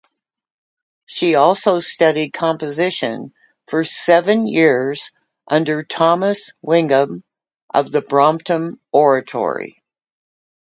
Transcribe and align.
She 1.05 1.35
also 1.35 1.79
studied 1.79 2.33
composition 2.33 3.35
for 3.67 3.83
seven 3.83 4.47
years 4.47 5.11
under 5.47 5.83
Thomas 5.83 6.49
Wingham 6.63 7.23
of 7.71 7.91
the 7.91 8.01
Brompton 8.01 8.79
Oratory. 8.91 9.83